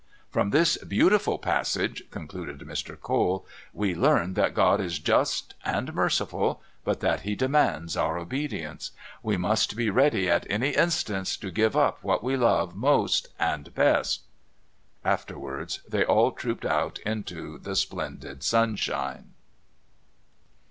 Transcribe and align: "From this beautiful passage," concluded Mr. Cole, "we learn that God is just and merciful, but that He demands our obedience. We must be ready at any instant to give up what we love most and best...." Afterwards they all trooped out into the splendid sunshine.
"From 0.31 0.49
this 0.49 0.77
beautiful 0.77 1.37
passage," 1.37 2.05
concluded 2.09 2.61
Mr. 2.61 2.99
Cole, 2.99 3.45
"we 3.71 3.93
learn 3.93 4.33
that 4.33 4.55
God 4.55 4.81
is 4.81 4.97
just 4.97 5.53
and 5.63 5.93
merciful, 5.93 6.59
but 6.83 7.01
that 7.01 7.21
He 7.21 7.35
demands 7.35 7.95
our 7.95 8.17
obedience. 8.17 8.89
We 9.21 9.37
must 9.37 9.75
be 9.75 9.91
ready 9.91 10.27
at 10.27 10.47
any 10.49 10.69
instant 10.71 11.27
to 11.41 11.51
give 11.51 11.77
up 11.77 12.03
what 12.03 12.23
we 12.23 12.35
love 12.35 12.75
most 12.75 13.27
and 13.37 13.71
best...." 13.75 14.21
Afterwards 15.05 15.81
they 15.87 16.03
all 16.03 16.31
trooped 16.31 16.65
out 16.65 16.97
into 17.05 17.59
the 17.59 17.75
splendid 17.75 18.41
sunshine. 18.41 19.33